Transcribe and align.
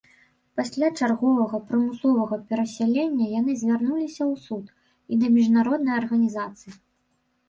Пасля 0.59 0.87
чарговага 0.99 1.57
прымусовага 1.67 2.39
перасялення 2.53 3.27
яны 3.39 3.51
звярнуліся 3.63 4.23
ў 4.31 4.47
суд 4.47 4.65
і 5.13 5.19
да 5.25 5.29
міжнародных 5.37 5.93
арганізацый. 6.01 6.73